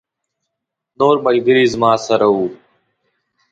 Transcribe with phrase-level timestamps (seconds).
[0.99, 2.47] نور ملګري زما سره وو.